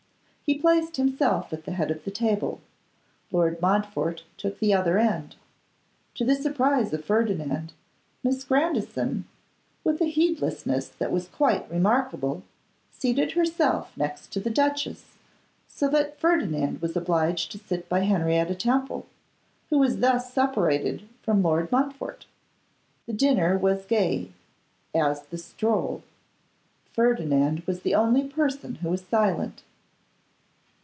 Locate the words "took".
4.35-4.59